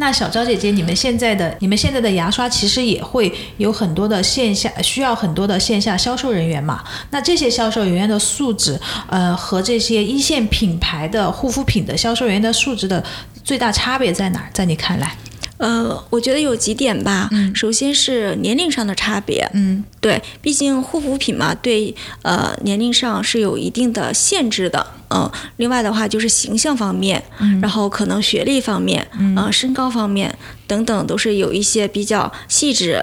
[0.00, 6.82] 那小昭姐姐，你们现在的你们现在的牙刷其实也会有很多的线下需要很多的线下销售人员嘛？
[7.10, 13.04] 那这些销售人员的素质，呃，和这些一线品牌的护肤品的销售人员的素质的
[13.44, 14.48] 最大差别在哪儿？
[14.54, 15.14] 在你看来？
[15.60, 17.28] 呃，我觉得有几点吧。
[17.32, 19.46] 嗯首先是年龄上的差别。
[19.52, 24.84] 嗯对，毕竟护肤品嘛，对呃年龄上是有一定的限制的。
[25.10, 30.34] 嗯、另外的话就是形象方面，嗯然后可能学历方面，嗯呃身高方面
[30.66, 32.98] 等等，都是有一些比较细致，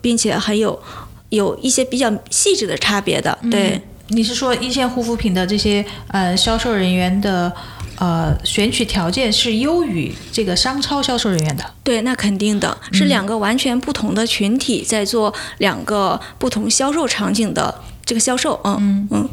[0.00, 0.80] 并且很有
[1.28, 3.38] 有一些比较细致的差别的。
[3.50, 3.80] 对。
[4.10, 7.52] 你是说一线护肤品的这些呃销售人员的
[7.98, 11.64] 呃选取条件是优于这个商超销售人员的？
[11.82, 18.60] 对，那肯定的，是两个完全不同的群体在做两个不同销售场景的这个销售。
[18.64, 19.28] 嗯嗯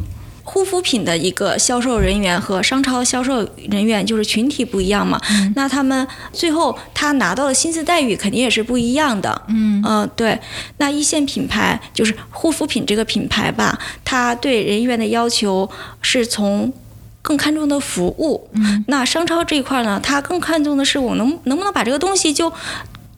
[0.48, 5.20] 护肤品的一个销售人员和商超销售人员就是群体不一样嘛，
[5.56, 9.42] 那他们最后他拿到的薪资待遇肯定也是不一样的。
[9.48, 10.40] 嗯嗯对。
[10.78, 15.68] 那一线品牌就是护肤品这个品牌吧，它对人员的要求
[16.00, 16.72] 是从
[17.26, 18.48] 更看重的服务。
[18.54, 22.54] 嗯那商超这一块呢，它更看重的是我能能不能把这个东西就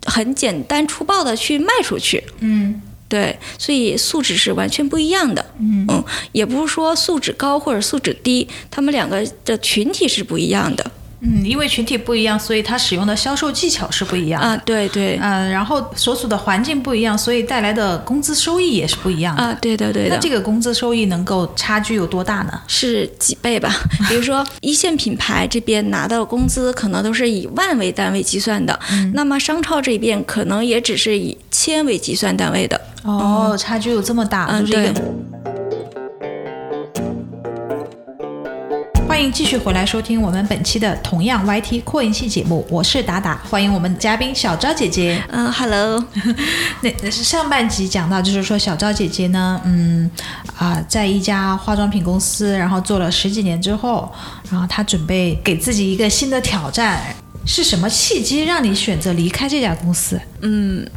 [0.05, 2.23] 很简单粗暴的去卖出去。
[2.39, 5.45] 嗯对，所以素质是完全不一样的。
[5.59, 10.91] 嗯也不是说素质高或者素质低，他们两个的群体是不一样的。
[11.21, 14.47] 嗯，因为群体不一样，所以它使用的销售技巧是不一样的。
[14.47, 19.41] 啊，对对，嗯，然后所处的环境不一样，所以带来的工资收益也是不一样的。
[19.41, 20.15] 啊，对的对的。
[20.15, 22.61] 那这个工资收益能够差距有多大呢？
[22.67, 23.73] 是几倍吧？
[24.07, 28.79] 比如说一线品牌这边拿到的工资可能都是以万为单位计算的，
[29.13, 32.79] 那么商超这边可能也只是以千为计算单位的。
[33.03, 35.01] 哦，差距有这么大，嗯就是一个。
[39.17, 45.19] 欢迎继续回来收听我们本期的同样 YT 扩音器节目，我是达达，欢迎我们的嘉宾小昭姐姐。
[45.29, 46.05] 嗯，Hello，
[46.81, 50.07] 那那是上半集讲到，就是说小昭姐姐呢，嗯
[50.55, 54.07] 啊、在一家化妆品公司，然后做了十几年之后，
[54.51, 57.01] 然后她准备给自己一个新的挑战。
[57.43, 60.21] 是什么契机让你选择离开这家公司？
[60.41, 60.87] 嗯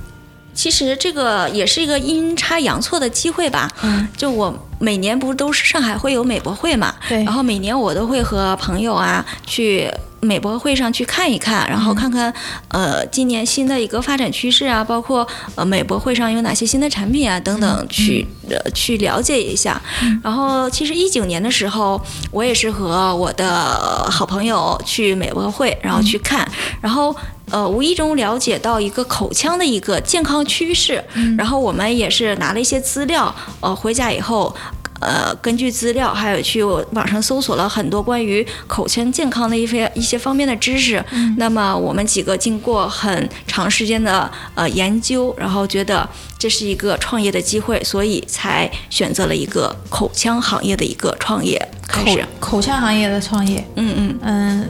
[0.53, 3.71] 其实这个也是一个阴差阳错的机会吧。
[3.81, 9.89] 嗯，就我每年不都是上海会有美博会嘛，对然后每年我都会和朋友啊去
[10.21, 12.33] 美博会上去看一看，然后看看、
[12.69, 19.81] 呃今年新的一个发展趋势啊，包括呃美博会上有哪些新的产品啊等等，去、呃去了解一下。
[20.23, 26.47] 然后其实一九年的时候，我也是和我的好朋友去美博会，然后去看，
[26.81, 27.15] 然后。
[27.51, 31.03] 呃，无意中了解到一个口腔的一个健康趋势，
[31.37, 34.55] 然后我们也是拿了一些资料，呃，回家以后。
[35.03, 41.03] 呃，根据资料，还有去网上搜索了很多关于口腔健康的一些一些方面的知识。
[41.39, 46.07] 那么我们几个经过很长时间的呃研究，然后觉得
[46.39, 51.59] 这是一个创业的机会，所以才选择了一个口腔行业的一个创业
[51.89, 52.27] 开口始。
[52.39, 53.67] 口腔行业的创业。
[53.77, 54.19] 嗯嗯。
[54.21, 54.69] 嗯，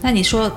[0.00, 0.48] 那你说，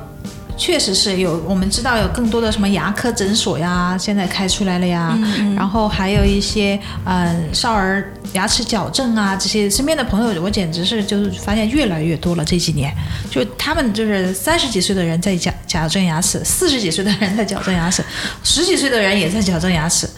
[0.57, 5.17] 确实是有，我们知道有更多的什么牙科诊所呀，现在开出来了呀，
[5.55, 12.43] 然后还有一些嗯少儿牙齿矫正啊，这些身边的朋友，我简直是就是发现越来越多了。
[12.43, 12.91] 这几年，
[13.29, 18.03] 就他们就是三十几岁的人在矫矫正牙齿，四十几岁的人在矫正牙齿，
[18.43, 20.09] 十几岁的人也在矫正牙齿。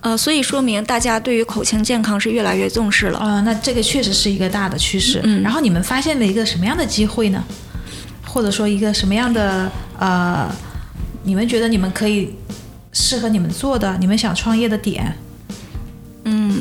[0.00, 3.18] 呃，所以说明大家对于口腔健康是越来越重视了。
[3.18, 5.20] 啊、那这个确实是一个大的趋势。
[5.22, 7.42] 嗯然后你们发现了一个什么样的机会呢？
[8.32, 10.50] 或者说一个什么样的呃，
[11.24, 12.34] 你们觉得你们可以
[12.90, 15.14] 适合你们做的，你们想创业的点？
[16.24, 16.51] 嗯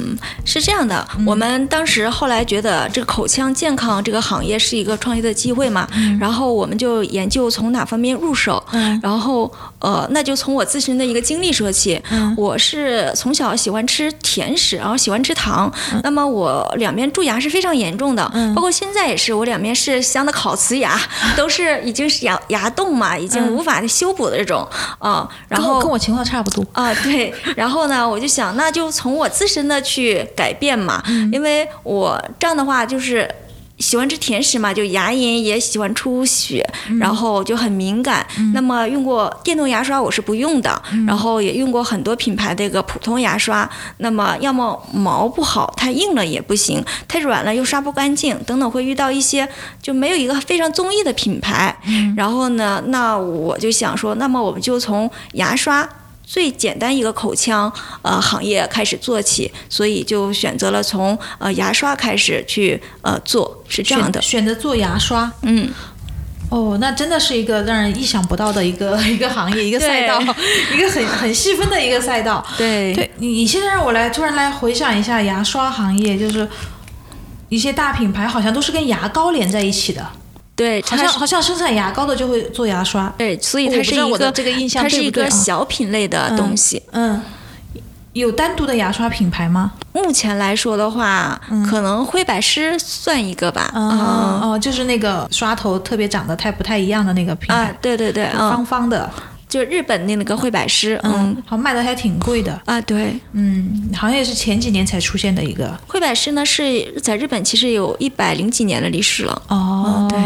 [0.46, 5.88] 是这样的，我们当时后来觉得这个口腔健康这个行业是一个创业的机会嘛，
[6.20, 9.00] 然后我们就研究从哪方面入手，嗯。
[9.02, 12.02] 然后呃，那就从我自身的一个经历说起。
[12.12, 12.34] 嗯。
[12.38, 15.72] 我是从小喜欢吃甜食，然后喜欢吃糖，
[16.04, 18.54] 那么我两边蛀牙是非常严重的，嗯。
[18.54, 21.00] 包括现在也是，我两边是镶的烤瓷牙，
[21.36, 23.52] 都是已经是牙牙洞嘛，已经嗯。
[23.52, 24.68] 无法修补的这种
[25.00, 26.66] 啊、然后跟我跟我情况差不多。
[26.72, 31.04] 啊，对，然后呢，我就想，那就从我自身的去改变嘛，
[31.34, 33.30] 因为我这样的话就是。
[33.82, 36.64] 喜欢吃甜食嘛，就牙龈也喜欢出血，
[37.00, 38.24] 然后就很敏感。
[38.54, 43.68] 那么用过电动牙刷我是不用的，然后也用过很多品牌的一个普通牙刷。
[43.98, 49.50] 那么要么毛不好，太硬了也不行，太软了又刷不干净，等等会遇到一些
[49.82, 51.76] 就没有一个非常中意的品牌。
[52.16, 55.90] 然后呢，那我就想说，那么我们就从牙刷。
[56.32, 57.70] 最简单一个口腔
[58.04, 64.22] 呃行业开始做起，所以就选择了从呃牙刷开始去呃做，是这样的。
[64.22, 65.70] 选选择做牙刷，嗯，
[66.50, 70.22] 哦，那真的是一个让人意想不到的一个一个行业，一个赛道，
[70.74, 72.42] 一个很很细分的一个赛道。
[72.58, 76.48] 对，对你，你现在让我来突然来回想一下牙刷行业，就是
[77.50, 80.08] 一些大品牌好像都是跟牙膏连在一起的。
[80.62, 83.12] 对，好像好像生产牙膏的就会做牙刷。
[83.18, 86.82] 对，所以它是一个这个印象它是一个小品类的东西。
[86.92, 87.22] 嗯。
[88.14, 89.72] 有单独的牙刷品牌吗？
[89.94, 93.72] 目前来说的话，可能灰百诗算一个吧。
[93.74, 93.90] 嗯
[94.42, 97.74] 哦，就是那个刷头特别长得太不太一样的那个品牌。
[97.82, 99.10] 对对对，方方的。
[99.52, 105.78] 就日本的那个惠百诗，嗯，好像卖的还挺贵的啊，对，嗯，好像也是前几年才出现的一个。
[105.86, 109.42] 惠百诗呢是在日本其实有一百零几年的历史了。
[109.50, 110.18] 哦，对，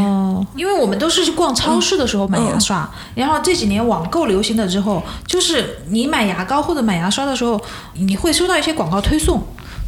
[0.55, 7.59] 因为我们都是去逛超市的时候买牙刷，然后这几年网购流行了之后，就是你买牙膏或者买牙刷的时候，
[7.95, 9.41] 你会收到一些广告推送。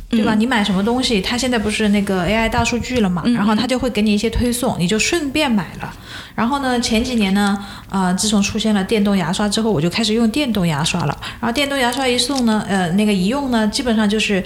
[0.09, 0.33] 对吧？
[0.36, 3.24] 你买什么东西，它现在不是那个 AI 大数据了嘛？
[3.25, 5.94] 然后它就会给你一些推送，你就顺便买了。
[6.33, 7.57] 然后呢，前几年呢，
[7.89, 11.18] 呃，自从出现了电动牙刷之后，我就开始用电动牙刷了。
[11.42, 14.42] 然后电动牙刷一送呢，呃，那个一用呢，基本上就是，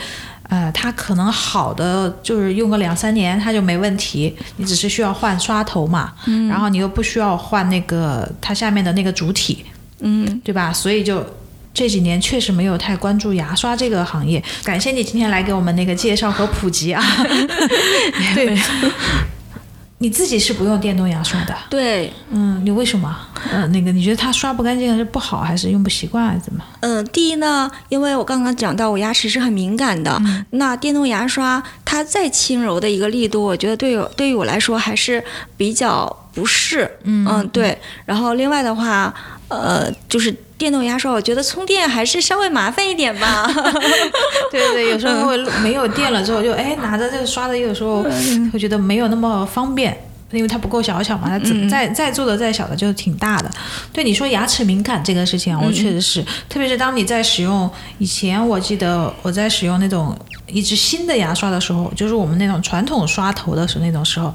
[0.50, 6.14] 呃，它可能好的就是用个两三年它就没问题，你只是需要换刷头嘛，
[6.50, 9.64] 然后你又不需要换那个它下面的那个主体，
[10.00, 10.74] 嗯，对吧？
[10.74, 11.24] 所以就。
[11.74, 17.04] 这几年确实没有太关注牙刷这个行业，感谢你今天来给我们那个介绍和普及啊。
[18.36, 18.60] 对，
[20.00, 21.56] 你自己是不用电动牙刷的。
[21.70, 23.16] 对，嗯，你为什么？
[23.52, 26.64] 嗯，那个你觉得它刷不干净还是不好，还是用不习惯，还是怎么？
[26.82, 30.22] 嗯，第一呢，因为我刚刚讲到我牙齿是很敏感的，
[30.52, 35.24] 那电动牙刷它再轻柔的一个力度，我觉得对对于我来说还是
[35.56, 36.90] 比较不适。
[37.04, 37.78] 嗯，对。
[38.06, 39.14] 然后另外的话，
[39.52, 40.36] 呃，就是。
[40.62, 43.50] 电动牙刷，我觉得充电还是稍微麻烦一点吧。
[44.52, 48.06] 对对对，有时候会没有电了之后，就哎拿着这个刷子，有时候
[48.54, 51.30] 会觉得没有那么方便，因为它不够小巧嘛。
[51.30, 51.40] 它
[51.70, 53.50] 再再做的再小的就挺大的。
[53.92, 60.18] 对你说牙齿敏感这个事情，我确实是，特别是当你在使用以前，我记得我在使用那种。
[60.54, 64.34] 一支新的牙刷的时候，就是我们那种传统刷头的时候，那种时候，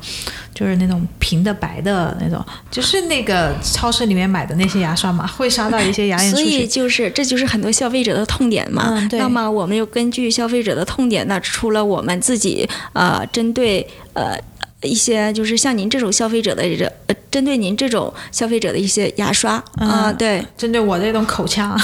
[0.55, 8.85] 就是那种平的白的那种，就是那个超市里面买的那些牙刷嘛， 会刷到一些牙龈所以就是这就是很多消费者的痛点嘛。
[8.93, 9.19] 嗯，对。
[9.19, 14.39] 那么我们又根据消费者的痛点，那除了我们自己呃针对呃
[14.83, 21.79] 一些就是像您这种消费者的这呃针对您这种消费者的一些牙刷啊，对，针对我这种口腔，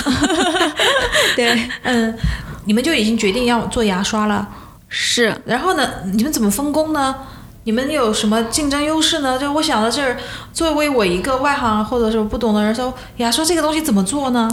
[1.37, 2.17] 对，嗯。
[2.65, 4.49] 你们就已经决定要做牙刷了，
[4.89, 5.35] 是。
[5.45, 7.13] 然后呢，你们怎么分工呢？
[7.65, 9.37] 你们有什么竞争优势呢？
[9.37, 10.17] 就我想到这儿，
[10.53, 14.49] 作为我一个外行或者是不懂的人，说牙刷这个东西怎么做呢？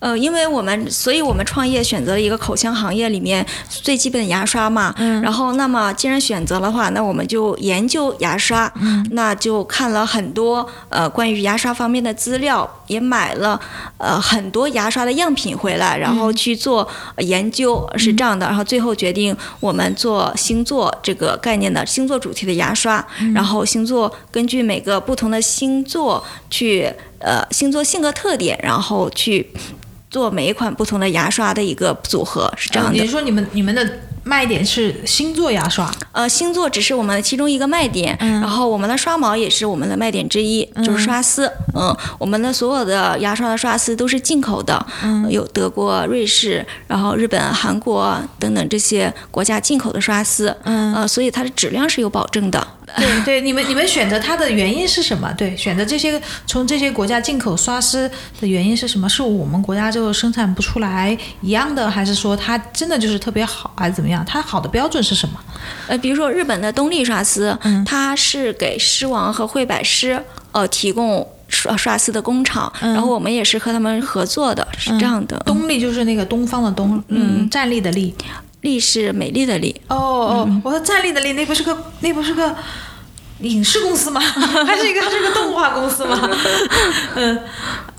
[0.00, 4.94] 呃，因为我们，所以我们创业选择了一个口腔行业里面最基本的牙刷嘛。
[4.96, 5.20] 嗯。
[5.20, 8.72] 然后，那么既然选择的话，那我们就研究牙刷。
[8.80, 9.06] 嗯。
[9.12, 13.60] 那就看了很多呃关于牙刷方面的资料，也买了
[13.98, 16.88] 呃很多牙刷的样品回来，然后去做
[17.18, 18.46] 研究，是这样的。
[18.46, 23.06] 然后最后决定我们做星座这个概念的星座主题的牙刷。
[23.20, 23.34] 嗯。
[23.34, 26.90] 然后星座根据每个不同的星座去。
[27.22, 29.46] 呃，星座性格特点，然后去
[30.10, 33.00] 做每一款不同的牙刷的一个组合，是这样的。
[33.00, 33.88] 你说你们你们的。
[34.22, 44.86] 卖点是星座牙刷，呃，星座只是我们的其中一个卖点，然后我们的刷毛也是我们的卖点之一，就是刷丝，嗯，我们的所有的牙刷的刷丝都是进口的，
[45.30, 52.64] 有德国、瑞士，然后日本、韩国等等这些国家进口的刷丝，嗯，呃，所以它的质量是有保证的。
[52.96, 55.32] 对对，你们你们选择它的原因是什么？
[55.36, 59.08] 对，选择这些从这些国家进口刷丝的原因是什么？
[59.08, 64.24] 是我们国家就生产不出来一样的，还是说它真的就是特别好，还是怎么样？
[64.26, 65.40] 它好的标准是什么？
[65.88, 75.36] 呃，比如说日本的东丽刷丝，它是给狮王和惠百狮呃提供刷刷丝的工厂，然后我们也是和他们合作的，是这样的。
[75.44, 78.14] 东丽就是那个东方的东，嗯，站立的立，
[78.62, 79.74] 丽是美丽的丽。
[79.88, 82.54] 哦哦，我说站立的立，那不是个那不是个
[83.40, 84.20] 影视公司吗？
[84.66, 86.30] 还是一个它是个动画公司吗？
[87.16, 87.38] 嗯，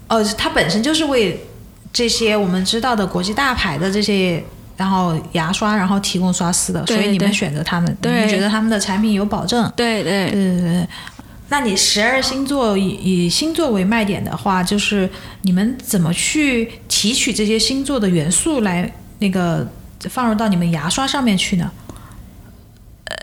[0.07, 1.45] 哦，它本身就是为
[1.91, 4.43] 这些我们知道的国际大牌的这些。
[4.77, 9.71] 然后牙刷，然后提供刷丝的，所以你们选择他们，你们觉得他们的产品有保证？
[9.75, 10.87] 对对对对对。
[11.49, 15.07] 那你十二星座以以星座为卖点的话，就是
[15.43, 19.69] 你们怎么去提取这些星座的元素来那个
[20.09, 21.71] 放入到你们牙刷上面去呢？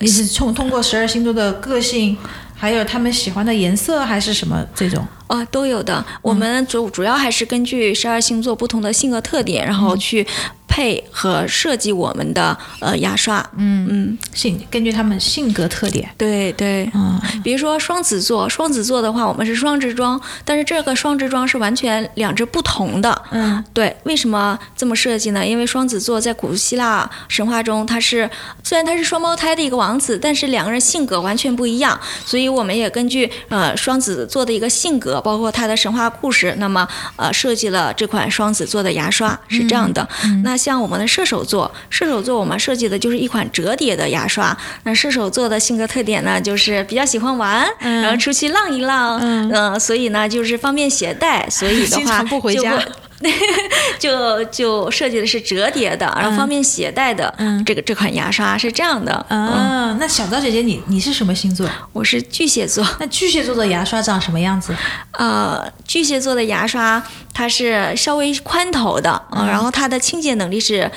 [0.01, 2.17] 你是通通过十二星座的个性，
[2.55, 5.07] 还有他们喜欢的颜色，还是什么这种？
[5.29, 6.05] 啊，都有的。
[6.21, 10.27] 我们主主要还是根据十二星座不同的性格特点，然后去。
[10.71, 25.45] 配和设计我们的呃牙刷，嗯嗯，性根据他们性格特点，对对，嗯，比如说双子座，双子座的话，我们是双支装，但是这个双支装是完全两只不同的，嗯，对，为什么这么设计呢？
[25.45, 28.31] 因为双子座在古希腊神话中，它是
[28.63, 40.07] 虽然他是双胞胎的一个王子，但是两个人性格完全不一样，所以我们也根据呃双子座的一个性格，包括他的神话故事，那么呃设计了这款双子座的牙刷，是这样的，
[40.45, 40.59] 那。
[40.59, 44.55] 像我们的射手座，射手座我们设计的就是一款折叠的牙刷。
[44.83, 52.63] 那射手座的性格特点呢，就是比较喜欢玩，然后出去浪一浪，嗯，所以呢就是方便携带，所以的话就
[53.99, 57.33] 就就设计的是折叠的，然后方便携带的。
[57.39, 59.27] 嗯这个这款牙刷是这样的。
[59.29, 61.69] 嗯，那小昭姐姐你你是什么星座？
[61.93, 62.87] 我是巨蟹座。
[63.01, 64.75] 那巨蟹座的牙刷长什么样子？
[65.19, 67.03] 呃，巨蟹座的牙刷。
[67.35, 70.91] 它是稍微宽头的，嗯，然后它的清洁能力是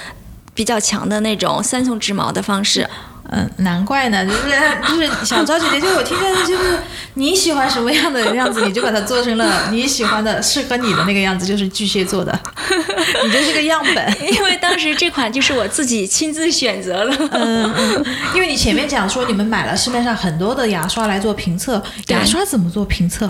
[0.56, 2.90] 比较强的那种三重直毛的方式。
[3.34, 4.52] 嗯，难怪呢， 就是
[4.88, 6.78] 就是小赵姐姐，就我听见就是
[7.14, 12.38] 你喜欢什么样的样子，你就把它做成了 你喜欢的、适合你的那个样子，就是巨蟹座的，
[13.24, 14.22] 你就是个样本。
[14.34, 17.30] 因为当时这款就是我自己亲自选择的。
[17.32, 18.06] 嗯嗯。
[18.36, 23.30] 因为你前面讲说你们买了市面上很多的牙刷来做评测，牙刷怎么做评测？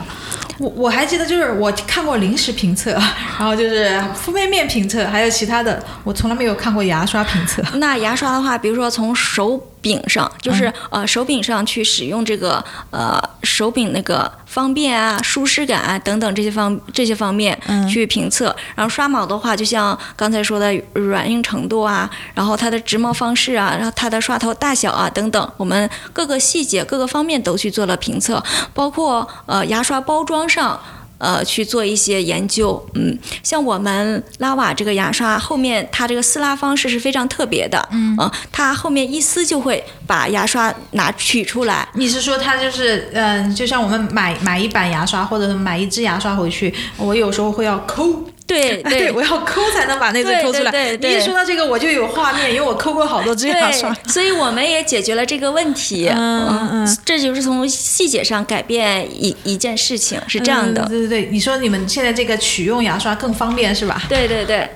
[0.57, 2.91] 我我还记得就是我看过零食评测，
[3.37, 7.61] 然后就是敷面面评测，还有其他的，我从来没有看过牙刷评测。
[7.75, 9.63] 那牙刷的话，比如说从手。
[9.81, 17.59] 柄上就是呃手柄上去使用这个呃手柄那个方便啊舒适感啊等等这些方这些方面
[17.89, 30.79] 去评测，然后刷毛的话就像刚才说的软硬程度啊，然后它的直毛方式啊，然后它的刷头大小啊等等，我们各个细节各个方面都去做了评测，包括呃牙刷包装上。
[31.21, 38.17] 呃，去做一些研究，嗯，像我们拉瓦这个牙刷后面，它这个撕拉方式是非常特别的，嗯，
[38.51, 41.87] 它后面一撕就会把牙刷拿取出来。
[41.93, 48.23] 你是说它就是，嗯，就像我们买买一板牙刷或者买一支牙刷回去，我有时候会要抠。
[48.51, 50.71] 对 对，我要抠才能把那个抠出来。
[50.71, 56.09] 对对你一说到这个，我就有画面，因为我抠过好多支牙刷， 所以我们也解决了这个问题。
[56.09, 60.85] 嗯嗯嗯，这就是从细节上改变一一件事情，是这样的。
[60.87, 64.01] 对对对，你说你们现在这个取用牙刷更方便是吧？
[64.09, 64.69] 对对对。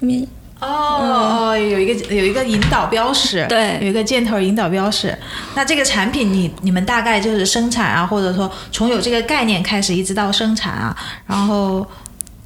[0.00, 0.26] 你
[0.60, 5.16] 哦哦，有一个有一个引导标识，对，有一个箭头引导标识。
[5.54, 10.96] 那这个产品你你们大概就是生产啊，或者说从有这个概念开始一直到生产啊，
[11.26, 11.86] 然后。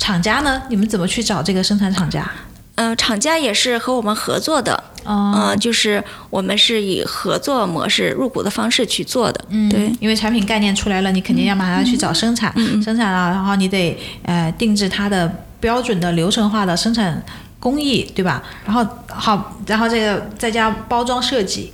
[0.01, 0.63] 厂家呢？
[0.71, 2.29] 你们怎么去找这个生产厂家？
[2.77, 9.45] 嗯，厂家也是和我们合作的，嗯，就是我们是以合作模式入股的方式去做的。
[9.51, 12.51] 嗯，对，因为产品概念出来了，你肯定要马上去找生产，
[12.83, 15.31] 生产了，然后你得呃定制它的
[15.61, 17.23] 标准的流程化的生产
[17.59, 18.43] 工艺，对吧？
[18.65, 21.71] 然后好，然后这个再加包装设计，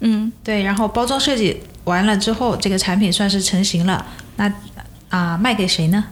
[0.00, 4.04] 嗯，对，然后包装设计完了之后，这个产品算是成型了，
[4.36, 4.52] 那
[5.08, 6.04] 啊卖给谁呢？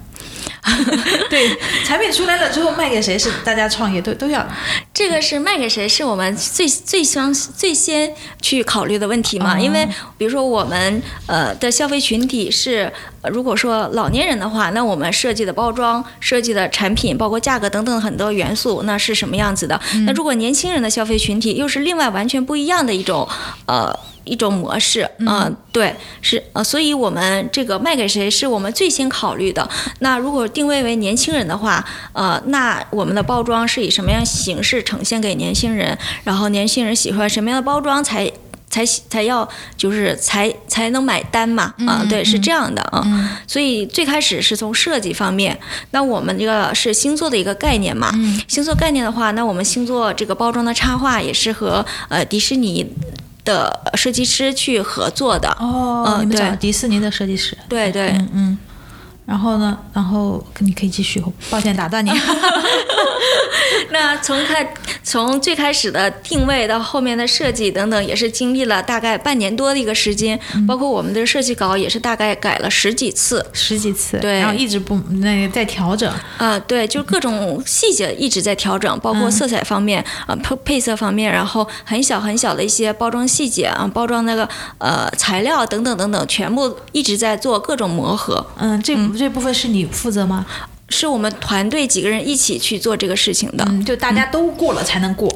[1.31, 4.47] 对，产品出来了之后卖给谁是大家创业都都要。
[4.93, 9.59] 这个是卖给谁是我们最最相最先去考虑的问题嘛？
[9.59, 12.93] 因为比如说我们呃的消费群体是，
[13.31, 19.81] 如果说老年人的话，那我们设计的包装、设计的产品，包括价格等等很多元素，那是什么样子的？
[20.05, 23.27] 那如果年轻人的消费群体又是另外完全不一样的一种
[23.67, 23.99] 呃。
[24.29, 29.69] 一种模式，嗯，对，是呃，所以我们这个卖给谁是我们最先考虑的。
[30.01, 35.97] 那如果定位为年轻人的话，呃，那我们的包装是以什么样形式呈现给年轻人？
[36.25, 38.31] 然后年轻人喜欢什么样的包装才
[38.69, 41.75] 才才要就是才才能买单嘛？
[41.87, 43.03] 啊，对，是这样的啊。
[43.47, 45.59] 所以最开始是从设计方面，
[45.93, 48.13] 那我们这个是星座的一个概念嘛？
[48.47, 52.87] 星座概念的话，那我们星座这个包装的插画也是和呃迪士尼。
[53.49, 55.49] 的设计师去合作的。
[55.59, 58.59] 哦，你们找迪士尼的设计师，对对，嗯嗯。
[59.29, 59.79] 然后呢？
[59.93, 61.23] 然后你可以继续。
[61.51, 62.11] 抱歉打断你。
[63.91, 70.39] 那从开从最开始的定位到后面的设计等等，也是经历了大概半年多的一个时间。
[70.67, 74.19] 包括我们的设计稿也是大概改了十几次，十几次。
[74.19, 76.11] 对，然后一直不那个在调整。
[76.39, 88.47] 啊，对，就各种细节一直在调整，包括色彩方面啊，配配色方面，然后很小很小的一些包装细节啊，包装那个呃材料等等等等，全部一直在做各种磨合。
[88.57, 88.97] 嗯，这。
[89.19, 90.47] 这部分是你负责吗？
[90.91, 95.29] 是我们团队几个人一起去做这个事情的，嗯，就大家都过了才能过，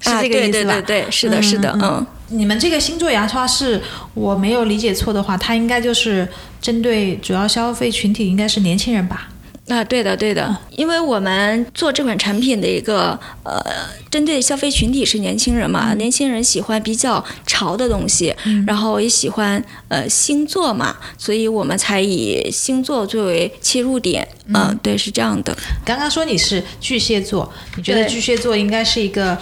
[0.00, 0.72] 是这个意思吧？
[0.72, 2.04] 对对对对，是的，是的，嗯。
[2.30, 3.80] 你们这个星座牙刷是
[4.14, 6.28] 我没有理解错的话，它应该就是
[6.60, 9.28] 针对主要消费群体应该是年轻人吧？
[9.68, 13.60] 啊，对的，对的，因为我们做这款产品的一个呃，
[14.08, 18.32] 针对消费群体是年轻人嘛，年轻人喜欢比较潮的东西，
[18.64, 24.28] 然后也喜欢呃星座嘛，所以我们才以星座作为切入点。
[24.54, 25.52] 嗯，对，是这样的。
[25.84, 29.36] 刚刚说你是巨蟹座，你觉得巨蟹座应该是一个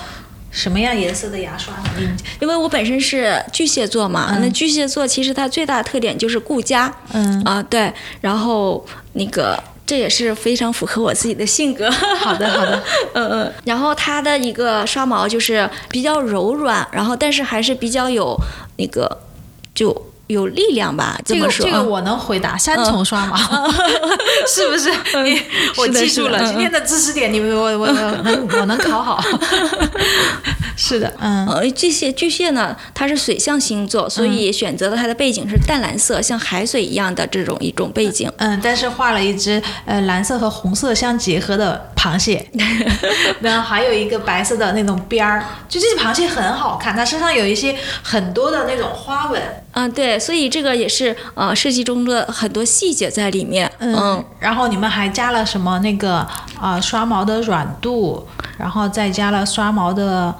[0.50, 1.74] 什么样颜色的牙刷？
[1.74, 6.90] 呢因为我本身是巨蟹座嘛，那巨蟹座其实它最大的特点就是顾家。
[7.12, 9.62] 嗯啊，对，然后那个。
[9.86, 11.90] 这也是非常符合我自己的性格。
[12.18, 13.52] 好的，好的，嗯嗯。
[13.64, 18.34] 然后它的一个刷毛就是比较柔软，然后但是还是比较有
[18.76, 19.20] 那个
[19.74, 19.94] 就
[20.28, 21.18] 有力量吧。
[21.24, 23.36] 这个这个我能回答，三重刷毛，
[24.48, 24.90] 是不是？
[25.22, 25.40] 你
[25.76, 29.22] 我记住了今天的知识点，你我我我能我能考好。
[30.76, 38.30] 是的，嗯，呃，巨蟹巨蟹呢，它是水象星座，所以选择了它的背景是淡蓝色，像海水一样的这种一种背景。
[38.38, 42.44] 嗯，但是画了一只呃蓝色和红色相结合的螃蟹，
[43.40, 49.40] 然后还有一个白色的那种边儿，就这只螃蟹很好看，它身上有一些很多的那种花纹。
[49.72, 53.70] 嗯，对，所以这个也是呃设计中的很多细节在里面。
[53.78, 56.26] 嗯，然后你们还加了什么那个
[56.60, 58.26] 啊刷毛的软度，
[58.58, 60.34] 然后再加了刷毛的。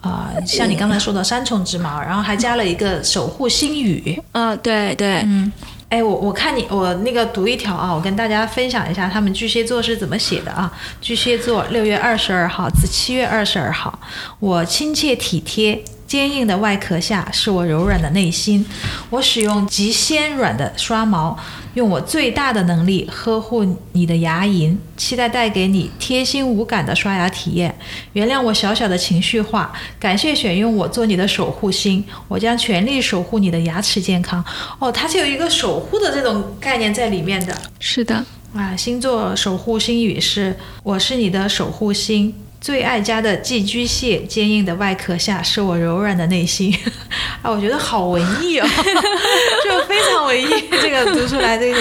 [0.00, 4.20] 啊，像你刚才说的三重之矛，然后还加了一个守护星语。
[4.32, 5.52] 嗯，对对，嗯，
[5.88, 10.72] 哎，我我看你，我那个读一条啊，我跟大家分享一下他们巨蟹座是怎么写的啊。
[11.00, 13.98] 巨蟹座六月二十二号至七月二十二号，
[14.38, 15.82] 我亲切体贴。
[16.10, 18.66] 坚硬的外壳下是我柔软的内心。
[19.10, 21.38] 我使用极纤软的刷毛，
[21.74, 27.72] 用我最大的能力呵护你的牙龈，期待带给你贴心无感的刷牙体验。
[28.14, 34.44] 原谅我小小的情绪化，感谢选用我做你的守护星，我将全力守护你的牙齿健康。
[34.80, 37.56] 哦，它是有一个守护的这种概念在里面的。
[37.78, 42.34] 是的，啊，星座守护星语是：我是你的守护星。
[42.60, 46.76] 最爱家的寄居蟹，坚硬的外壳下是我柔软的内心。
[47.40, 48.68] 啊，我觉得好文艺哦，
[49.64, 50.46] 就非常文艺。
[50.82, 51.80] 这个读出来，这个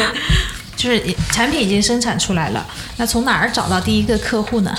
[0.77, 2.65] 就是产品已经生产出来了。
[2.95, 4.73] 那从哪儿找到第一个客户呢？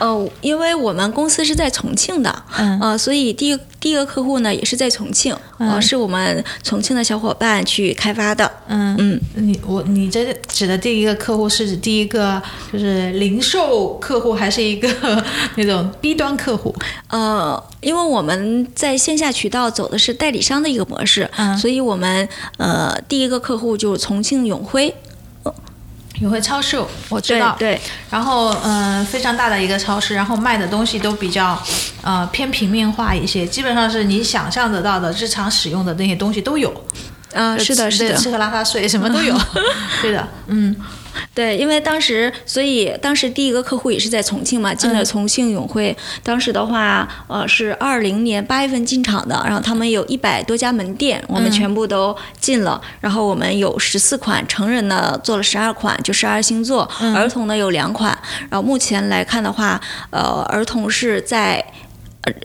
[0.00, 14.88] 哦，因为我们公司是在重庆的，嗯，呃，所以第一第一个客户呢也是在重庆，呃，是我们重庆的小伙伴去开发的，嗯嗯，你我你这指的第一个客户是指第一个就是零售客户，还是一个
[15.56, 16.74] 那种 B 端客户？
[17.08, 24.94] 呃，因为我们在线下渠道走的是代理商的一个模式，嗯，所以我们呃第一个客户就是重庆永辉。
[26.20, 27.56] 永辉超市，我知道。
[27.58, 27.80] 对。
[28.10, 31.60] 然后，嗯，非常大的一个超市，然后卖的东西都比较，
[32.02, 36.72] 呃，偏平面化一些，基本上是你想象得到的日常使用的那些东西都有。
[37.34, 39.38] 啊，是的，是的，吃喝拉撒睡什么都有。
[40.02, 40.74] 对的，嗯。
[41.34, 45.96] 对，因为当时，所以当时第一个客户也是在重庆嘛，进了重庆永辉。
[46.22, 52.80] 当时的话，呃，是二零年八月份进场的，然后他们有一百多家门店，我们全部都进了。
[53.00, 58.16] 然后我们有十四款，成人呢做了十二款，就十二星座；儿童呢有两款。
[58.50, 61.64] 然后目前来看的话，呃，儿童是在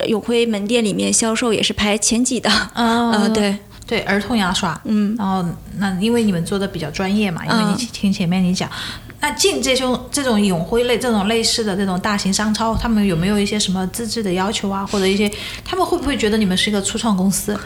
[0.08, 2.50] 永辉门店里面销售也是排前几的。
[2.76, 3.58] 嗯， 对。
[3.88, 5.46] 对儿童牙刷，嗯，然后
[5.78, 8.70] 那因为你们做的比较专业嘛，因为你听前面你讲，
[9.20, 15.32] 那进这种这种永辉类这种类似的这种大型商超，他们有没有一些什么资质的要求啊，或者一些
[15.64, 17.58] 他们会不会觉得你们是一个初创公司？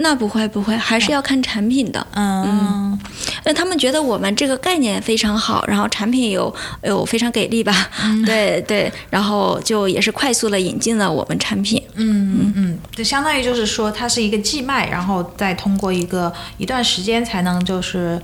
[0.00, 2.06] 那不会不会，还是要看产品的。
[2.14, 2.96] 嗯，
[3.44, 7.90] 那他们觉得我们这个概念非常好，然后产品有有非常给力吧？
[8.24, 11.82] 对对，然后就也是快速的引进了我们产品。
[11.94, 18.22] 嗯嗯嗯，就相当于就是说它是一个寄卖，然后再通过一个一段时间才能就是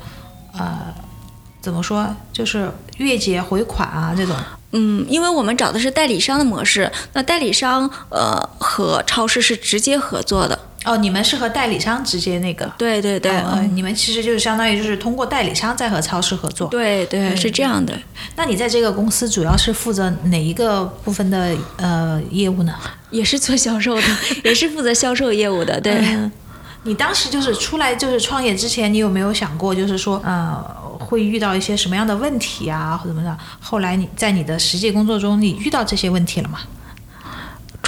[0.56, 0.94] 呃
[1.60, 4.36] 怎么说，就是月结回款啊这种。
[4.76, 10.56] 嗯，因为我们找的是代理商的模式，那代理商呃和超市是直接合作的。
[10.84, 12.70] 哦，你们是和代理商直接那个？
[12.76, 13.32] 对对对，
[13.72, 16.68] 你们其实就是相当于就是通过代理商在和超市合作。
[16.68, 17.98] 对对，是这样的。
[18.36, 22.74] 那你在这个公司主要是负责哪一个部分的呃业务呢？
[23.10, 24.02] 也是做销售的，
[24.44, 25.80] 也是负责销售业务的。
[25.80, 26.02] 对。
[26.86, 30.62] 你当时就是出来就是创业之前，你有没有想过就是说呃
[30.98, 33.34] 会遇到一些什么样的问题啊或怎么的？
[33.58, 36.58] 后来你在你的实际工作中，你遇到这些问题了吗？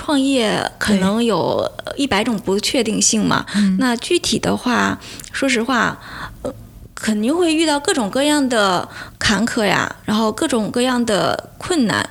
[0.06, 3.44] 创业可能有一百种不确定性嘛，
[3.80, 4.96] 那具体的话，
[5.32, 5.98] 说实话，
[6.42, 6.54] 呃，
[6.94, 8.88] 肯定会遇到各种各样的
[9.18, 12.08] 坎坷呀，然后各种各样的困难。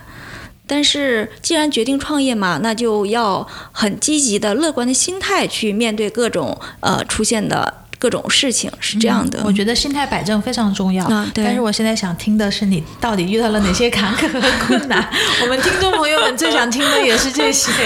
[0.66, 9.40] 但是既然决定创业嘛，那就要很积极的、乐观的心态去面对各种呃出现的各种事情，是这样的。
[9.44, 11.04] 我觉得心态摆正非常重要。
[11.06, 15.06] 啊对但是我现在想听的是你到底遇到了哪些坎坷和困难？
[15.42, 17.70] 我们听众朋友们最想听的也是这些。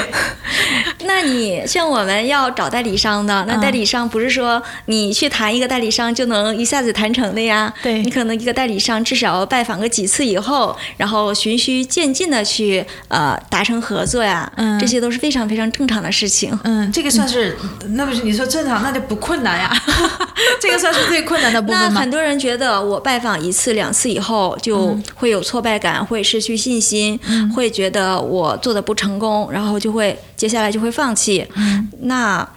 [1.05, 7.73] 那你像我们要找代理商的，那嗯代理商不是说你去谈一个代理商就能一下子谈成的呀？
[7.83, 16.57] 对你可能一个代理商至少要拜访个几次以后，然后循序渐进的去呃达成合作呀，嗯这些都是非常非常正常的事情。
[16.65, 17.57] 嗯，这个算是，
[17.91, 19.73] 那不是你说正常，那就不困难呀。
[20.61, 22.11] 这个算是最困难的部分吗那很？
[22.11, 27.19] 多人觉得我拜访一次两次以后就嗯会有挫败感，会失去信心，
[27.55, 31.47] 会觉得我做的不成功，然后就会接下来就会放弃。
[31.57, 32.49] 嗯那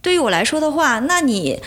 [0.00, 1.60] 对于我来说的话，那你。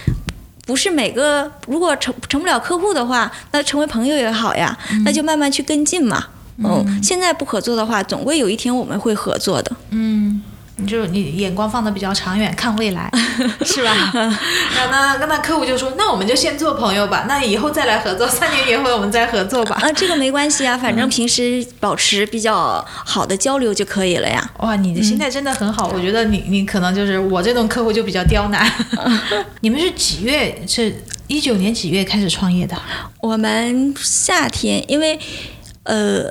[0.68, 6.28] 不是每个，如果成成不了客户的话，那成为朋友也好呀，那就慢慢去跟进嘛。
[6.64, 9.76] 嗯，现在不合作的话，总归有一天我们会合作的。
[9.90, 10.42] 嗯，
[10.82, 13.10] 你就你眼光放的比较长远，看未来，
[13.64, 13.94] 是吧？
[14.14, 19.78] 然后那那客户就说，那我们就先做朋友吧，那以后再来合作，三年以后我们再合作吧。
[19.82, 24.50] 啊，这个没关系啊， 反正平时保持比较好的交流就可以了呀。
[24.58, 28.70] 哇，你的心态真的很好，我觉得你你可能就是我这种客户就比较刁难。
[29.62, 30.62] 你们是几月？
[30.68, 30.94] 是
[31.28, 32.76] 一九年几月开始创业的？
[33.22, 35.20] 我们夏天，因为
[35.84, 36.30] 呃。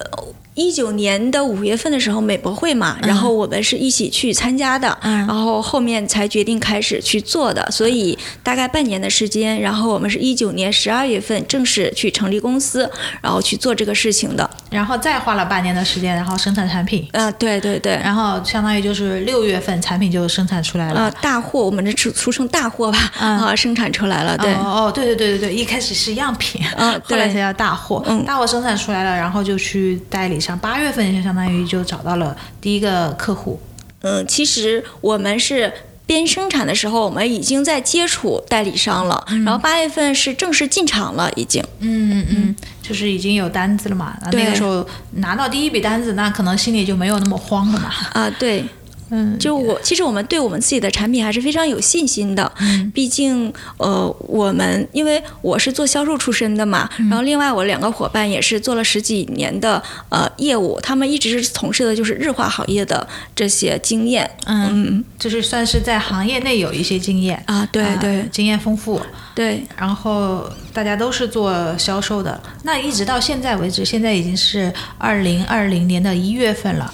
[0.61, 12.89] 一九年的五月份的时候，美博会嘛，然后我们是一起去参加的，嗯然后后面才决定开始去做的，所以大概半年的时间，然后我们是一九年十二月份正式去成立公司，
[13.23, 14.49] 然后去做这个事情的。
[14.71, 21.01] 然后再花了半年的时间，然后生产产品，啊、对对对，然后相当于就是六月份产品就生产出来了。
[21.01, 24.53] 呃，大货，我们这出出成大货吧，啊、生产出来了，对。
[24.55, 28.03] 哦哦，对对对对对，一开始是样品，嗯对 后来才叫大货。
[28.07, 33.61] 嗯大货生产出来了，然后就去代理商，八月份就相当于就找到了第一个客户。
[34.03, 35.73] 嗯，其实我们是
[36.07, 41.63] 边生产的时候，我们已经在接触代理商了，然后八月份是正式进场了，已经。
[41.81, 44.17] 嗯嗯嗯，就是已经有单子了嘛。
[44.23, 44.85] 那那个时候
[45.17, 47.91] 拿到第一笔单子，那可能心里就没有那么慌了嘛。
[48.13, 48.65] 啊，对，
[49.11, 52.51] 嗯，就我其实我们对我们自己的产品还是非常有信心的。
[52.61, 64.31] 嗯毕竟呃，我们因为我是做销售出身的嘛，嗯然后另外我两个伙伴也是做了十几年的呃业务，他们一直是从事的就是日化行业的这些经验。
[64.47, 67.43] 嗯，就是算是在行业内有一些经验。
[67.47, 69.01] 啊，对啊对经验丰富，
[69.35, 72.41] 对，然后大家都是做销售的。
[72.65, 76.93] 那一直到现在为止，现在已经是二零二零年的一月份了。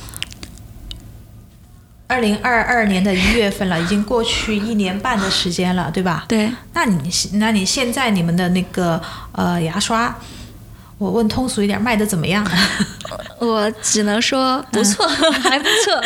[2.09, 6.25] 二零二二年的一月份了，已经过去一年半的时间了，对吧？
[6.29, 9.01] 对，那你那你现在你们的那个
[9.33, 10.17] 呃牙刷，
[10.99, 12.47] 我问通俗一点，卖的怎么样？
[13.41, 15.07] 我只能说不错，
[15.43, 16.01] 还不错。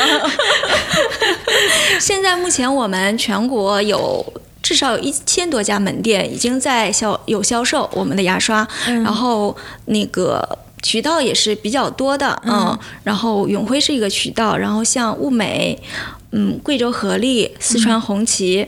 [2.01, 4.25] 现在目前我们全国有
[4.63, 10.59] 至少有一千多家门店已经在销有销售我们的牙刷，然后那个。
[10.83, 15.79] 渠道也是比较多的，嗯，然后永辉是一个渠道，然后像物美，
[16.33, 18.67] 嗯，贵州合力、四川红旗，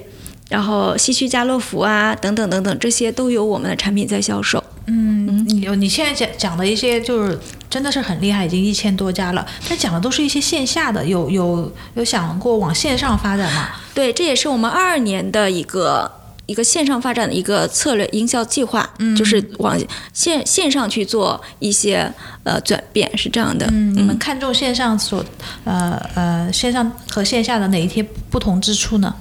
[0.49, 4.63] 然后西区家乐福啊，等等等等，这些都有我们的产品在销售。
[4.87, 7.39] 嗯，你你现在讲讲的一些就是
[7.71, 9.47] 真的是很厉害，已经一千多家了。
[9.69, 13.69] 但讲的都是一些线下的，有有有想过往线上发展吗？
[13.95, 16.11] 对，这也是我们二二年的一个
[16.47, 19.79] 一个线上发展的一个策略营销计划，就是往
[20.13, 23.67] 线线上去做一些呃转变，是这样的。
[23.71, 25.25] 嗯，你们看重线上所
[25.65, 29.15] 呃呃线上和线下的哪一些不同之处呢？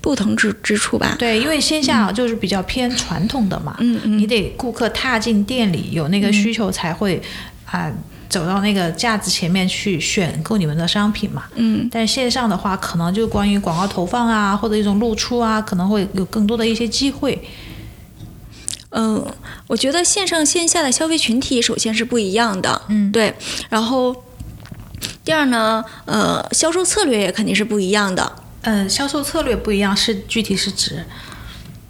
[0.00, 1.16] 不同之之处吧。
[1.18, 7.22] 对，因为线下就是比较偏传统的嘛，你得顾客踏进店里有那个需求才会
[7.64, 7.90] 啊、
[8.28, 11.44] 走到那个架子前面去选购你们的商品嘛。
[11.54, 17.48] 嗯，但线上的话，可能就关于广告投放啊，或者一种露出啊，可能会有更多的一些机会。
[18.90, 19.26] 嗯，
[19.66, 23.34] 我觉得线上线下的消费群体首先是不一样的，嗯对。
[23.68, 24.14] 然后
[25.24, 28.32] 第二呢，呃，销售策略也肯定是不一样的。
[28.62, 31.04] 嗯，销售策略不一样，是具体是指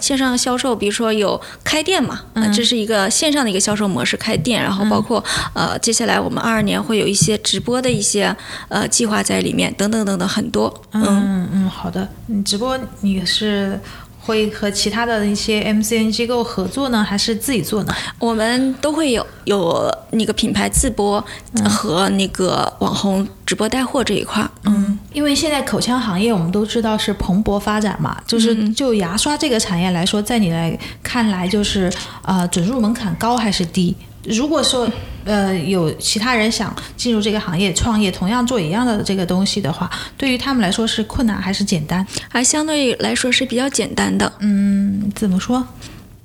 [0.04, 8.36] 线上销售，比如说有开店嘛，嗯这是一个线上的一个销售模式，开店，然后包括、呃，接下来我们二二年会有一些直播的一些
[8.68, 10.82] 呃计划在里面，等等等等很多。
[10.92, 12.06] 嗯，嗯嗯，好的。
[12.26, 13.80] 你直播你是
[14.24, 17.94] 会和其他的一些 MCN 机构合作呢，还是自己做呢？
[18.18, 21.24] 我们都会有有那个品牌自播
[21.64, 24.50] 和那个网红直直播带货这一块儿。
[24.64, 31.88] 嗯，因为现在口腔行业我们都知道是蓬勃发展嘛，就是就牙刷这个产业来说，在你来看来，就是
[32.22, 33.94] 呃准入门槛高还是低？
[34.24, 34.88] 如果说
[35.24, 42.06] 呃有其他人想进入这个行业创业，同样做一样的这个东西的话，对于他们来说是困难还是简单？
[42.28, 44.32] 还相对来说是比较简单的。
[44.40, 45.66] 嗯，怎么说？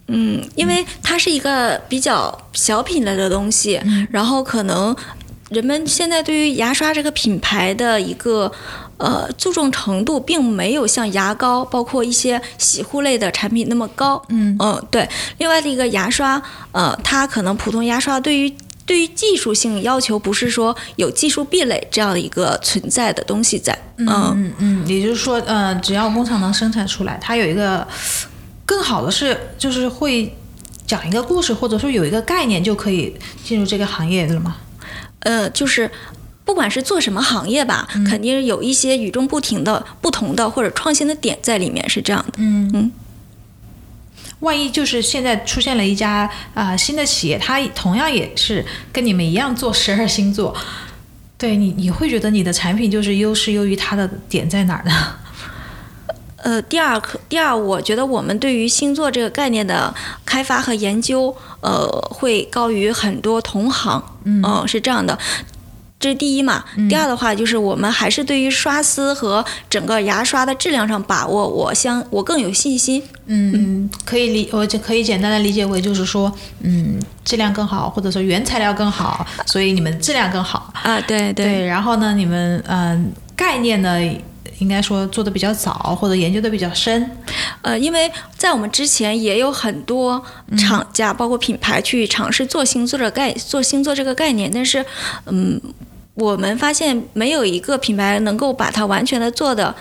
[0.08, 4.96] 嗯，因为它是一个比较小品类的东西，然后可能
[5.50, 8.52] 人们现在对于牙刷这个品牌的一个
[9.00, 14.22] 呃注重程度，并没有像牙膏，包括一些洗护类的产品那么高。
[14.30, 15.10] 嗯嗯，对。
[15.40, 16.40] 另外的一个牙刷，
[16.72, 18.54] 呃，它可能普通牙刷对于
[18.86, 23.76] 对于技术性要求不是说有技术壁垒这样的一个存在的东西在。
[23.98, 27.88] 嗯嗯嗯，也就是说，呃，只要工厂能生产出来，它有一个。
[28.66, 30.32] 更好的是，就是会
[30.86, 33.12] 讲一个故事，或者说有一个概念，就可以
[33.44, 34.58] 进入这个行业了吗？
[35.22, 35.90] 呃，就是
[36.50, 42.34] 不管是做什么行业吧，肯定有一些与众不同的、不同的或者创新的点在里面，是这样的。
[42.38, 42.92] 嗯嗯。
[44.40, 50.56] 万一就是现在出现了一家啊新的企业，它同样也是跟你们一样做十二星座，
[51.38, 54.92] 对你你会觉得你的产品就是优势优于它的点在哪儿呢？
[56.38, 59.94] 呃，第二，第二，我觉得我们对于星座这个概念的
[60.26, 64.04] 开发和研究，呃，会高于很多同行。
[64.24, 65.20] 嗯，是这样的，
[66.00, 66.64] 这是第一嘛。
[66.88, 73.04] 第二的话，就是我们还是对于刷丝和整个牙刷的质量上把握，我相我更有信心。
[73.26, 76.32] 嗯，可以理，我就可以简单的理解为就是说，
[76.62, 80.74] 嗯，质量更好，或者说原材料更好，所以你们质量更好。
[80.82, 81.66] 啊，对对。
[81.66, 84.00] 然后呢，你们嗯，概念呢？
[84.60, 87.10] 应该说做的比较早，或者研究的比较深，
[87.62, 90.22] 呃，因为在我们之前也有很多
[90.58, 94.86] 厂家，包括品牌去尝试做星座的概做星座这个概念，但是，
[95.28, 95.60] 嗯，
[96.16, 99.74] 我们发现没有一个品牌能够把它完全的做的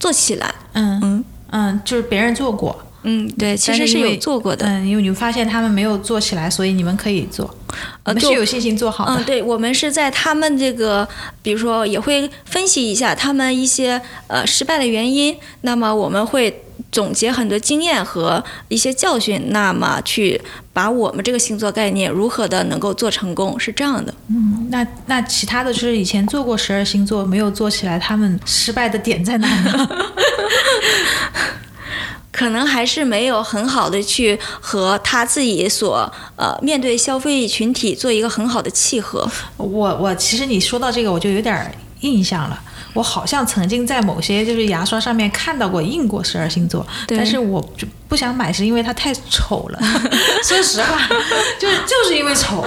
[0.00, 0.54] 做起来。
[0.72, 2.76] 嗯嗯嗯，就是别人做过。
[3.04, 4.66] 嗯，对，其实是有做过的。
[4.66, 7.54] 嗯，因为你们发现他们没有做起来，所以你们可以做。
[8.02, 9.16] 呃，是有信心做好的。
[9.16, 11.06] 嗯，对，我们是在他们这个，
[11.42, 20.40] 比如说也会分析一下他们一些呃失败的原因，那么我们会总结很多经验和一些教训，那么去
[20.72, 24.14] 把我们这个星座概念如何的能够做成功，是这样的。
[24.28, 29.88] 嗯，那那其他的就是以前做过十二星座没有做起来，他们失败的点在哪呢？
[32.36, 39.24] 可能还是没有很好的去和他自己所呃面对消费群体做一个很好的契合。
[39.56, 42.60] 我我其实你说到这个我就有点印象了，
[42.92, 49.78] 我好像曾经在某些就是牙刷上面看到过印过十二星座，但是我就不想买，是因为它太丑了。
[50.42, 51.08] 说实话，
[51.60, 52.64] 就是就是因为丑，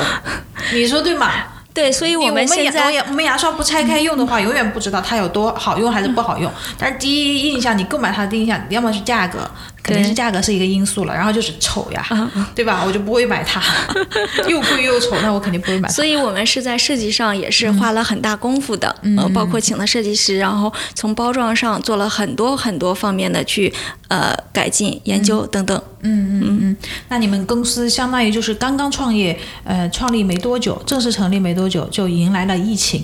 [0.73, 1.29] 你说对吗？
[1.77, 6.51] 对，所以我们现在我们牙刷不拆开用的话，永远不知道它有多好用还是不好用。
[6.75, 9.47] 但是第一印象，你购买它的第一印象，要么是价格。
[9.87, 12.05] 肯定是价格是一个因素了，然后就是丑呀，
[12.53, 12.83] 对吧？
[12.85, 13.61] 我就不会买它，
[14.47, 15.87] 又贵又丑，那我肯定不会买。
[15.89, 23.73] 所以我们是在设计上也是花了很大功夫的，呃，包括请了设计师，然后从包装上做了很多很多方面的去
[24.09, 25.81] 呃改进、研究等等。
[26.01, 26.77] 嗯嗯嗯。
[27.09, 33.03] 那你们公司相当于就是刚刚创业，呃，创立没多久，正式成立没多久就迎来了疫情，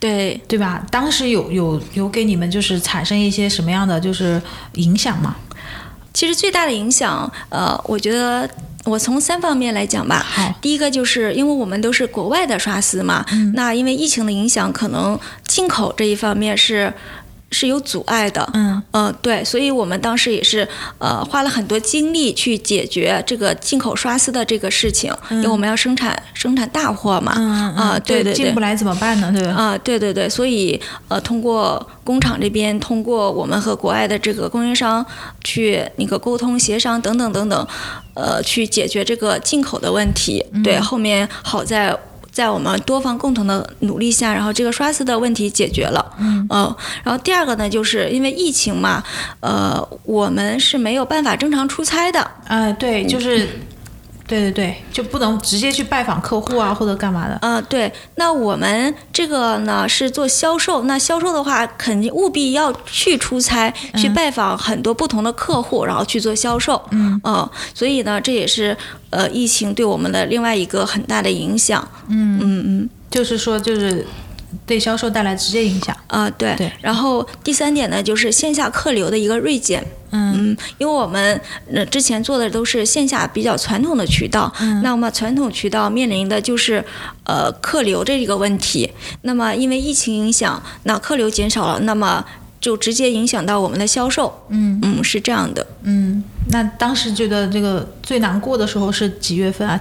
[0.00, 0.84] 对对吧？
[0.90, 4.40] 当时有有有给你们就是产生一些什么样的就是
[4.74, 5.36] 影响吗？
[6.14, 8.48] 其实最大的影响，呃，我觉得
[8.84, 10.24] 我从三方面来讲吧。
[10.26, 16.94] 好，第一个就是因为我们都是国外的刷丝嘛，那因为疫情的影响，可能进口这一方面是。
[17.54, 20.66] 是有阻碍的，嗯嗯，对，所以我们当时也是
[20.98, 27.32] 呃花了很多精力去解决这个进口刷丝的这个事情，因为我们要生产生产大货嘛，
[27.76, 29.32] 啊，对对对，进不来怎么办呢？
[29.32, 29.52] 对吧？
[29.54, 35.06] 啊，对对对，所以呃，通过工厂这边，通过我们和国外的这个供应商
[35.44, 37.66] 去那个沟通协商等等等等，
[38.14, 40.44] 呃，去解决这个进口的问题。
[40.64, 41.96] 对，后面好在。
[42.34, 46.04] 在我们多方共同的努力下，然后这个刷丝的问题解决了。
[46.18, 46.46] 嗯，
[47.02, 49.02] 然后第二个呢，就是因为疫情嘛，
[49.40, 52.30] 呃，我们是没有办法正常出差的。
[52.48, 53.48] 呃，对，就是。
[54.26, 57.38] 对对对，就不能直接去拜访客户啊，或者干嘛的？
[57.42, 57.92] 嗯，对。
[58.14, 66.80] 那我们这个呢是做销售，那销售的话肯定务必要去出差，去拜访很多不同的客户，然后去做销售。
[66.90, 68.74] 嗯嗯，所以呢，这也是
[69.10, 71.86] 呃疫情对我们的另外一个很大的影响。
[72.08, 74.06] 嗯嗯嗯，就是说就是
[74.66, 75.96] 对销售带来直接影响。
[76.06, 76.54] 啊，对。
[76.56, 79.84] 对然后第三点呢，就是线下客流的一个锐减。
[80.16, 81.40] 嗯因为我们
[81.72, 86.84] 呃之前做的都是线下比较传统的渠道，嗯那么传统渠道面临的就是
[87.24, 88.88] 呃客流这一个问题。
[89.22, 92.24] 那么因为疫情影响，那客流减少了，那么
[92.60, 94.32] 就直接影响到我们的销售。
[94.50, 95.66] 嗯嗯，是这样的。
[95.82, 99.80] 嗯，那当时觉得这个最难过的时候是几月份啊？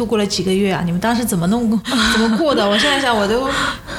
[0.00, 0.80] 嗯度过了几个月啊？
[0.82, 1.68] 你们当时怎么弄
[2.14, 2.66] 怎么过的？
[2.66, 3.46] 我现在想，我都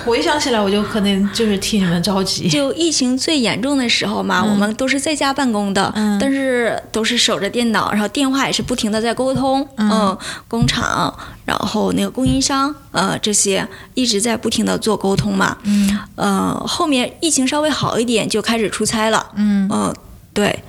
[0.04, 2.50] 回想起来，我就可能就是替你们着急。
[2.50, 6.18] 就疫情最严重的时候嘛，我们都是在家办公的，嗯。
[6.20, 10.18] 但是都是守着电脑，然后电话也是不停的在沟通，嗯。
[10.48, 11.14] 工厂，
[11.46, 16.00] 然后那个供应商，呃，这些一直在不停的做沟通嘛，嗯。
[16.16, 19.94] 呃，后面疫情稍微好一点，就开始出差了，嗯，嗯、
[20.34, 20.64] 对，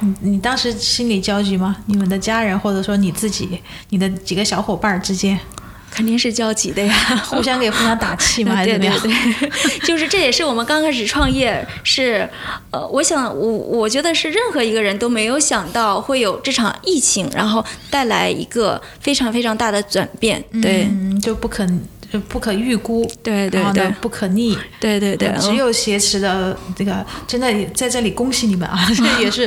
[0.00, 1.76] 你你当时心里焦急吗？
[1.86, 5.38] 你们的家人或者说你自己，你的几个小伙伴之间，
[5.90, 6.94] 肯定是焦急的呀。
[7.26, 8.54] 互相给互相打气嘛？
[8.56, 9.34] 还是对对怎么样？
[9.40, 12.28] 对， 就是这也是我们刚开始创业是，
[12.70, 20.42] 呃，我想我我觉得是任何一个人都没有想到会有这场疫情，然后带来一个非常非常大的转变。
[20.62, 21.72] 对、嗯，就不可就
[22.28, 29.44] 不可预估，对对对不可逆，对对对，只有挟持的这个，真的在这里恭喜你们啊，这 也是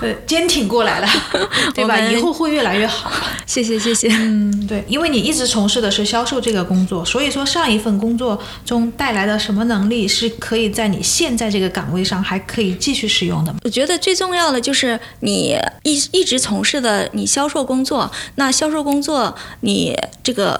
[0.00, 1.08] 呃坚挺过来了，
[1.74, 1.98] 对吧？
[1.98, 3.10] 以后会越来越好。
[3.46, 4.08] 谢谢谢谢。
[4.10, 13.58] 嗯，对，因为你一直从事的是销售这个工作，所以说上一份工作中带来的什么能力是可以在你现在这个岗位上还可以继续使用的吗？
[13.64, 20.58] 我觉得最重要的就是你一一直从事的你销售工作，那销售工作你这个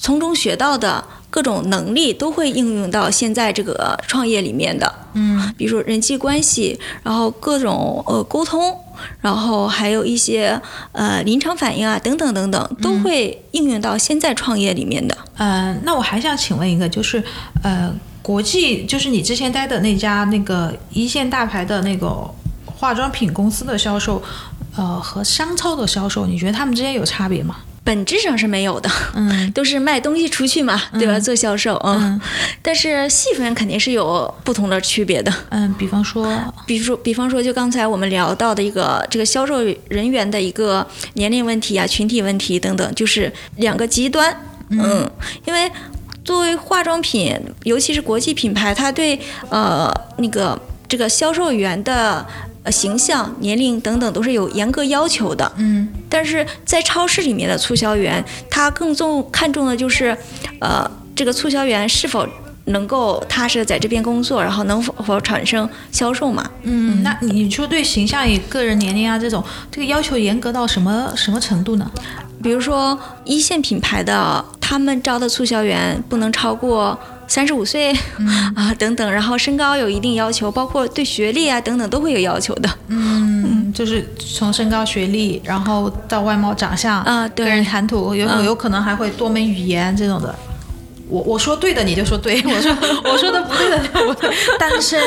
[0.00, 4.92] 从中学到的各种能力都会应用到现在这个创业里面的。
[5.14, 8.76] 嗯比如说人际关系，然后各种呃沟通，
[9.20, 10.60] 然后还有一些
[10.92, 15.16] 呃临场反应啊等等等等，都会应用到现在创业里面的。
[15.36, 17.22] 呃，那我还想请问一个，就是
[17.62, 22.08] 呃，国际就是你之前待的那家那个一线大牌的那个
[22.64, 24.22] 化妆品公司的销售，
[24.76, 27.56] 呃，和商超的销售，你觉得他们之间有差别吗？
[27.88, 31.16] 本质上是没有的，嗯 都是卖东西出去嘛，对吧？
[31.16, 32.20] 嗯做销售，嗯，嗯
[32.60, 35.32] 但是细分肯定是有不同的区别的。
[35.48, 36.30] 嗯，比方说，
[36.66, 44.38] 比如说，比方说，就刚才我们聊到的一个这个销售人员的一个年龄问题啊、群体问题等等，就是两个极端。
[44.68, 45.10] 嗯，
[45.46, 45.70] 因为
[46.22, 52.26] 作为化妆品，尤其是国际品牌，它对呃那个这个销售员的
[52.68, 55.50] 呃形象、年龄等等都是有严格要求的。
[55.56, 60.16] 嗯但是在超市里面的促销员，他更重看重的就是，
[60.60, 62.26] 呃，这个促销员是否
[62.66, 66.44] 能够踏实地在这边工作，然后能否否产生销售嘛？
[66.62, 71.90] 嗯，那你说对形象与个人年龄啊这种，这个要求严格到什么什么程度呢？
[72.42, 77.92] 比如说一线品牌的，他们招的促销员不能超过三十五岁、
[78.56, 82.68] 啊等等，然后身高有一定要求，包括对学历啊等等都会有要求的。
[82.88, 90.34] 嗯，就是从身高、学历，然后到外貌、长相啊对个人谈吐，有嗯有可能还会多门语言这种的。
[91.08, 94.34] 我我说对的你就说对，我说我说的不对的就不对。
[94.58, 94.98] 单身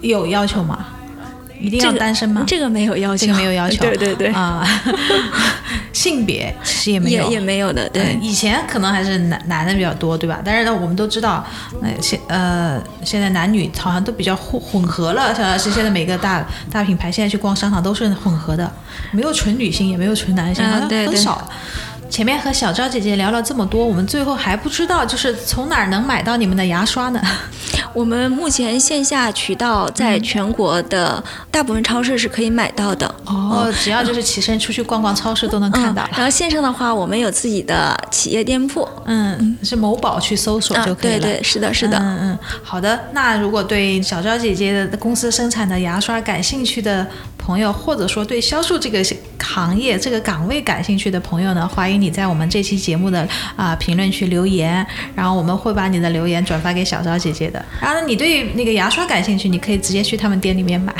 [0.00, 0.86] 有要求吗？
[1.60, 2.44] 一定要单身吗？
[2.46, 4.66] 这个没有要求，这个没有要求，对对对，啊，
[5.92, 8.02] 性别其实也没有，也也没有的，对。
[8.02, 10.40] 嗯以前可能还是男男的比较多，对吧？
[10.44, 11.44] 但是呢，我们都知道，
[11.80, 18.70] 那现呃现在男女好像都比较混混合了，像是现在每个大大品牌现在去逛商场都是混合的，
[19.12, 21.48] 没有纯女性，也没有纯男性，嗯好像对对很少。
[22.10, 27.20] 前面和小昭姐姐聊了这么多，我们最后还不知道就是从哪儿能买到你们的牙刷呢？
[27.94, 33.12] 我们目前线下渠道在全国的大部分超市是可以买到的。
[33.24, 36.10] 哦，只要就是起身出去逛逛超市都能看到嗯。
[36.16, 38.86] 然后线上的话，我们有自己的企业店铺。
[39.06, 41.20] 嗯，是某宝去搜索啊就，可以了。
[41.20, 41.98] 对对，是的，是的。
[41.98, 42.98] 嗯嗯，好的。
[43.12, 49.02] 那如果对小昭姐姐的公司生产的牙刷感兴趣的朋友，或者说对销售这个
[49.38, 57.64] 行业这个岗位感兴趣的朋友呢，欢迎你在我们这期节目的啊、评论区留言，然后我们会把你的留言转发给小昭姐姐的。
[57.80, 60.94] 然后呢，你对那个牙刷感兴趣，你可以直接去他们店里面买。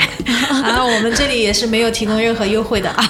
[0.63, 3.03] 然 后我们这里也是没有提供任何优惠的啊。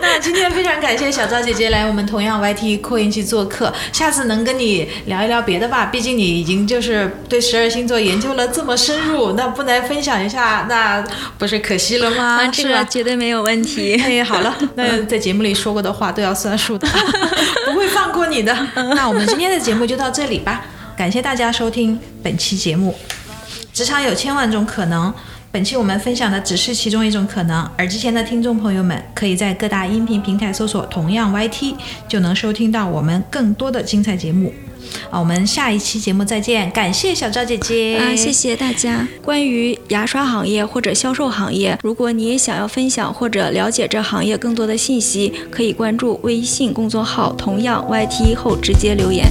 [0.00, 11.04] 那今天非常感谢小赵姐姐来我们同样 YT 扩音器做客，下次能跟你聊一聊别的吧，毕竟你已经就是对十二星座研究了这么深入，那不来分享一下，那
[11.36, 12.38] 不是可惜了吗？
[12.38, 13.94] 啊，这是吧个绝对没有问题。
[14.00, 16.88] 哎，好了， 那在节目里说过的话都要算数的，
[17.66, 18.56] 不会放过你的。
[18.74, 20.64] 那我们今天的节目就到这里吧，
[20.96, 22.96] 感谢大家收听本期节目。
[23.74, 25.12] 职场有千万种可能，
[25.52, 27.62] 本期我们分享的只是其中一种可能。
[27.76, 31.74] 耳机前的听众朋友们，可以在各大音频平台搜索“同样 YT”，
[32.08, 34.54] 就能收听到我们更多的精彩节目。
[35.10, 39.06] 啊，我们下一期节目再见，感谢小赵姐姐啊，谢谢大家。
[39.22, 49.26] 关于牙刷行业或者销售行业，如果你也想要分享或者了解这行业更多的信息，可以关注微信公众号“同样 YT” 后直接留言。